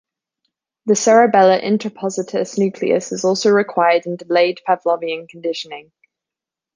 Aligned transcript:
The 0.87 0.95
cerebellar 0.95 1.61
interpositus 1.63 2.57
nucleus 2.57 3.11
is 3.11 3.23
also 3.23 3.51
required 3.51 4.07
in 4.07 4.15
delayed 4.15 4.57
Pavlovian 4.67 5.29
conditioning. 5.29 5.91